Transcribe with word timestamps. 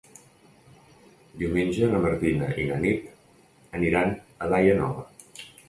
Diumenge 1.41 1.91
na 1.91 1.99
Martina 2.07 2.49
i 2.63 2.67
na 2.71 2.81
Nit 2.87 3.79
aniran 3.81 4.19
a 4.19 4.51
Daia 4.57 4.77
Nova. 4.85 5.09